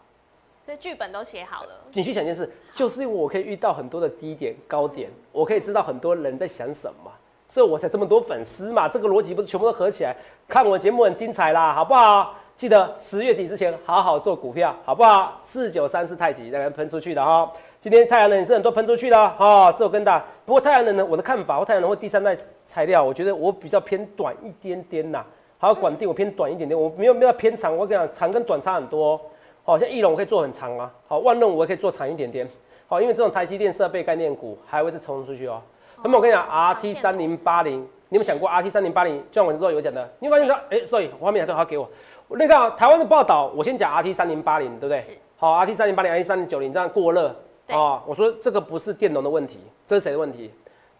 [0.63, 1.69] 所以剧本都写好了。
[1.93, 7.11] 你去想件事，就是因为我可以遇到很多的低点、高点，我可以知道很多人在想什么，
[7.47, 8.87] 所以我才这么多粉丝嘛。
[8.87, 10.15] 这个逻辑不是全部都合起来？
[10.47, 12.35] 看我节目很精彩啦，好不好？
[12.55, 15.39] 记得十月底之前好好做股票，好不好？
[15.41, 17.51] 四九三是太极，让人喷出去的哈。
[17.79, 20.25] 今天太阳能也是很多喷出去的哈，这我跟大家。
[20.45, 22.35] 不过太阳能呢，我的看法或太阳能或第三代
[22.65, 25.23] 材料，我觉得我比较偏短一点点呐。
[25.59, 27.75] 还有管定我偏短一点点，我没有没有偏长。
[27.75, 29.21] 我跟你讲，长跟短差很多哦。
[29.63, 32.47] 好像翼龙我可以做很长啊，好万润我也可以做长一点点，
[32.87, 35.61] 好，因为这种台积电设备概念股还会再冲出去哦。
[36.03, 39.17] 那么我跟你讲，RT 三零八零，你有没有想过 RT 三零八零？
[39.31, 40.55] 就像我之后有讲的，你发现说？
[40.71, 41.87] 哎、所以画面还都好给我。
[42.29, 45.11] 那个啊台湾的报道，我先讲 RT 三零八零，对不对是？
[45.37, 47.35] 好，RT 三零八零、RT 三零九零这样过热
[47.67, 48.01] 对啊。
[48.07, 50.51] 我说这个不是电容的问题，这是谁的问题？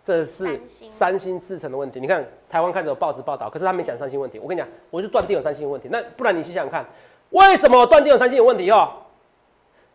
[0.04, 2.00] 这是三星制成的问题。
[2.00, 4.40] 你看台湾开始有报纸报道，可是他没讲三星问题。
[4.40, 5.90] 我跟你讲，我就断定有三星有问题。
[5.92, 6.86] 那不然你想想看，
[7.32, 8.90] 为什么断定有三星有问题哦？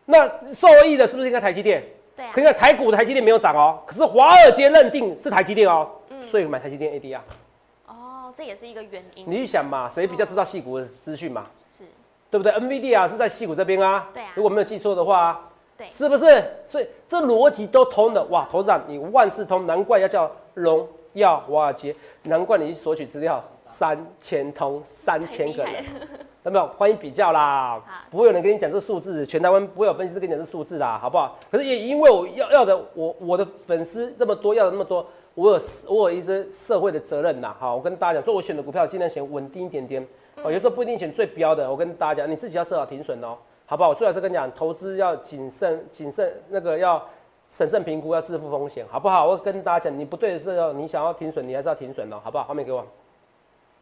[0.05, 1.83] 那受益的是不是应该台积电？
[2.15, 7.21] 对啊可，是台股的台积电没有涨哦，可是华尔街认定是台积电哦，嗯所以买台积电 ADR。
[7.87, 9.25] 哦，这也是一个原因。
[9.27, 11.47] 你去想嘛，谁比较知道细股的资讯嘛？
[11.75, 11.85] 是，
[12.29, 15.49] 对不对？NVIDIA 是在细股这边啊，对啊如果没有记错的话啊，
[15.83, 16.43] 对是不是？
[16.67, 21.93] 所以这逻辑都通的哇，投资长你万事通，难怪要叫荣耀华尔街，
[22.23, 25.83] 难怪你去索取资料三千通三千个人
[26.43, 26.67] 有没有？
[26.67, 31.37] 欢迎比较啦，不会有人跟你讲这数字，全台湾不会有分析师跟你讲这数字啦，好不好？
[31.51, 40.05] 可是也因为我要要的，我我的粉丝这么多，要的那么多，我有我有一些社会的责任呐，好，我跟大家讲，说我选的股票尽量选稳定一点点，
[40.43, 43.37] 哦，有时候不一定选最标的，我跟大家讲，你自己要设好停损哦，
[43.73, 43.89] 好不好？
[43.89, 47.03] 我最好是跟你讲，投资要谨慎谨慎，那个要
[47.49, 49.25] 审慎评估，要自负风险，好不好？
[49.25, 52.43] 我跟大家讲，你不对的时候，你想要停损，你还是要停损哦，好不好？
[52.43, 52.85] 画面给我。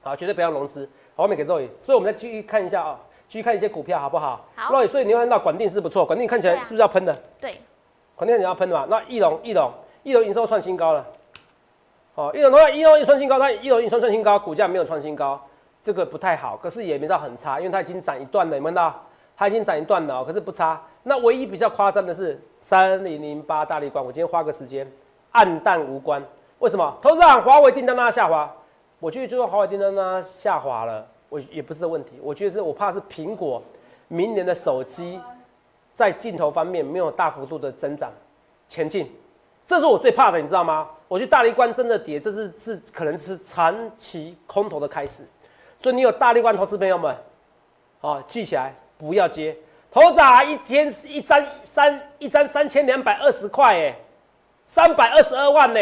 [0.01, 0.89] 好，绝对不要融资。
[1.13, 4.45] 好，后面给肉宇，所以我们再继续看一下啊、继续看一些股票好不好？
[4.55, 7.13] 好肉宇，所以你会看到管定是不错，管定看起来是不是要喷的？
[7.41, 7.53] 对，
[8.15, 8.87] 管定你要喷的嘛？
[8.89, 9.69] 那翼龙，翼龙，
[10.03, 11.05] 翼龙营收创新高了。
[12.15, 15.45] 哦，翼龙的话，翼龙一创新高，它翼龙营收创新高，股价没有创新高，
[15.83, 16.55] 这个不太好。
[16.55, 19.03] 可是也没到很差，因为它已经涨一段了，有没有看到？
[19.41, 20.79] 它已经涨一段了、可是不差。
[21.01, 24.87] 那唯一比较夸张的是三零零八大力光，我今天花个时间，
[25.31, 26.23] 暗淡无关。
[26.59, 26.95] 为什么？
[27.01, 28.55] 投资长，华为订单让它下滑，
[28.99, 32.19] 我觉得就算华为订单让它下滑了，我也不是问题。
[32.21, 33.59] 我觉得是我怕是苹果
[34.09, 35.19] 明年的手机
[35.91, 38.11] 在镜头方面没有大幅度的增长
[38.69, 39.11] 前进，
[39.65, 40.87] 这是我最怕的，你知道吗？
[41.07, 45.23] 我觉得大力关真的跌，这是是可能是长期空头的开始。
[45.79, 47.17] 所以你有大力关投资朋友们，
[48.01, 49.57] 啊，记起来不要接。
[49.91, 53.95] 头仔一天一张三一张三千两百二十块，哎，
[54.67, 55.79] 三百二十二万呢，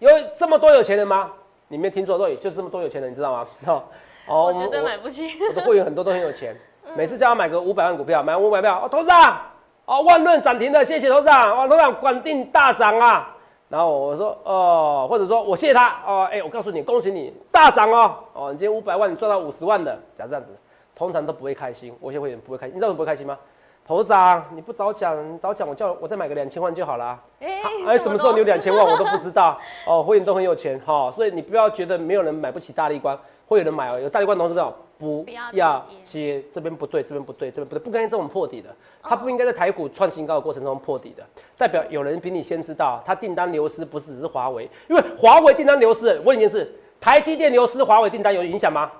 [0.00, 1.30] 有这么多有钱人吗？
[1.68, 3.46] 你没有听错，对，就是这么多有钱人，你知道吗？
[3.66, 3.82] 哦，
[4.26, 5.30] 哦我绝对买不起。
[5.48, 6.54] 我的会员很多都很有钱，
[6.96, 9.40] 每次叫他买个五百万股票，买五百票，哦，头长，
[9.86, 13.32] 哦，万润涨停了，谢谢头长，哦，头长管定大涨啊。
[13.68, 20.50] 然后我说，哦，或者说我谢谢他，哦，哎、我告诉你，恭喜你大涨哦，哦，你今天五百万，你赚到五十万的，假如这样子，
[20.96, 23.38] 通常都不会开心，我有些会员不会开心，你知道为什么不会开心吗？
[23.86, 27.22] 头长，你不早讲，早讲，我叫我再买个两千万就好啦。
[27.38, 29.56] 哎哎，什么时候你有两千万我都不知道。
[29.86, 41.22] 哦，会员都很有钱哈、所以你不要觉得没有人买不起大力关，会有人买哦，有大力关投资者不不要接，这边不对，这边不对，这边不对，不该这种破底的，他不应该在台股创新高的过程中破底的，
[41.56, 48.90] 代表有人比你先知道，他订单流失不是只是华为，因为华为订单流失，问一件事，台积电流失，华为订单有影响吗？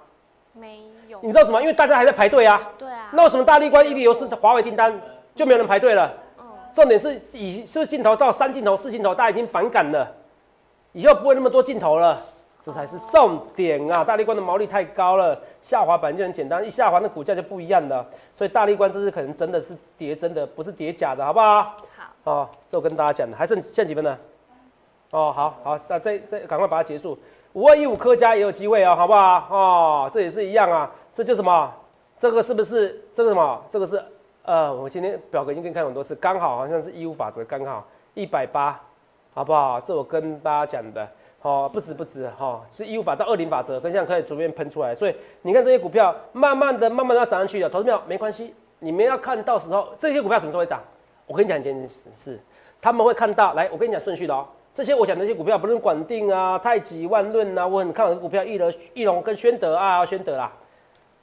[0.52, 0.78] 没
[1.22, 1.32] 有你。
[1.32, 1.60] 知道什么？
[1.60, 3.08] 因为大家还在排队啊，对啊。
[3.12, 4.92] 那为什么大力关一流是，华为订单
[5.34, 6.12] 就没有人排队了？
[6.38, 10.06] 嗯，重点是以是不是镜头到三镜头、四镜头，大家已经反感了，
[10.92, 12.20] 以后不会那么多镜头了，
[12.62, 14.02] 这才是重点啊！
[14.02, 18.04] 大力关的毛利太高了，下滑本来就很简单，一下滑那股价就不一样了。
[18.34, 21.76] 所以大力关这次可能真的是跌真的，不是跌假的，好不好？
[22.24, 24.18] 好，哦，这我跟大家讲的，还剩剩几分呢？
[25.12, 27.16] 哦，好好，那这这赶快把它结束。
[27.52, 29.46] 五二一五科家也有机会哦，好不好？
[29.48, 31.72] 哦，这也是一样啊，这就什么？
[32.18, 33.64] 这个是不是这个什么？
[33.70, 33.98] 这个是
[34.42, 38.78] 呃，我今天表格已经跟你看很多次，刚好好像是义务法则，刚好一百八，
[39.32, 39.80] 好不好？
[39.80, 41.08] 这我跟大家讲的，
[41.40, 44.94] 哦，不止不止哈，是义务法到二零法则，跟这样可以逐渐喷出来。
[44.94, 50.82] 所以你看这些股票，慢慢的、慢慢的涨上去的，投资票没关系，你们要看到时候这些股票什么时候会涨？
[51.26, 52.38] 我跟你讲一件事，是
[52.78, 54.46] 他们会看到，来，我跟你讲顺序的哦。
[54.74, 60.52] 这些我讲的这些股票，不论广定啊、太极、万润啊，我很看好的股票，易龙、易龙跟宣德啊，宣德啦，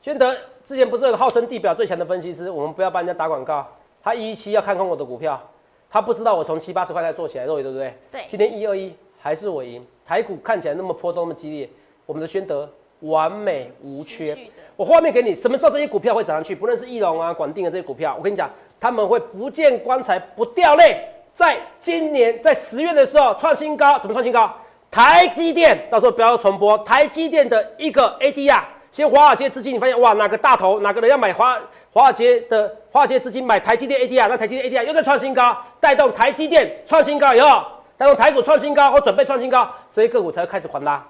[0.04, 0.36] 宣德
[0.66, 3.66] 之前不是有个号称地表最强的分析师，我们不要帮人家打广告，
[4.04, 5.42] 他一一七要看空我的股票，
[5.90, 7.94] 他不知道我从七八十块才做起来，对不对？
[8.12, 8.26] 对。
[8.28, 11.70] 今天一二一还是我赢，台股看起来那么波动那么激烈，
[12.06, 14.38] 我们的宣德完美无缺。
[14.76, 16.54] 我画面给你，什么时候这些股票会涨上去？
[16.54, 18.50] 不论是易龙啊、广定的这些股票，我跟你讲，
[18.82, 21.02] 他们会不见棺材不掉泪。
[21.34, 24.54] 在今年在十月的时候创新高，怎么创新高？
[24.92, 28.62] 台积电到时候不要重播台积电的一个 ADR，
[28.94, 31.60] 先华尔街资金，你发现哇，哪个大头哪个人要买华
[31.92, 37.64] 华尔街的华尔街资金买台积电 ADR，那台积电 ADR 又在创新高，带动台积电创新高以后，
[37.98, 41.04] 带动台股创新高或准备创新高，这些个股才会开始狂拉。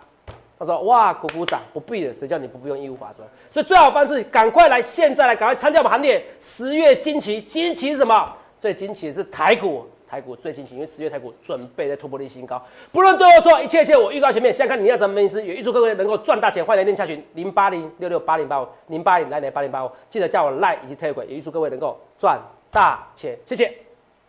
[0.57, 3.21] 他说哇，股股涨不必的，谁叫你不不用义务法则？
[3.51, 6.25] 所以最好方式赶快来，现在来赶快参加我们行列。
[6.39, 8.33] 十月惊奇，惊奇是什么？
[8.63, 9.85] 最惊奇的是台股。
[10.07, 14.53] 台股最惊奇，因为十月台股准备在突破历史新高，不论对或错，一切一切我预告前面。
[14.53, 16.63] 现在看你要怎么分析，也预祝各位能够赚大钱。
[16.63, 23.35] 欢迎来电下询零八零六六八零八五零八零来零八零八五，记得叫我赖以及特鬼，也预祝各位能够赚大钱。
[23.43, 23.82] 谢谢。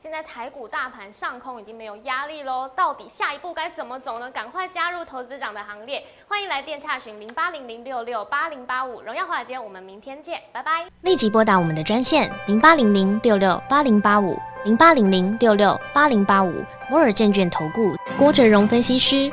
[0.05, 4.31] 现在台股大盘上空已经没有压力喽，到底下一步该怎么走呢？
[4.31, 9.01] 赶快加入投资长的行列，欢迎来电洽询零八零零六六八零八五。
[9.01, 10.85] 荣耀华尔街，我们明天见，拜拜。
[11.01, 16.53] 立即拨打我们的专线零八零零六六八零八五零八零零六六八零八五
[16.91, 19.33] 摩尔证券投顾郭哲荣分析师。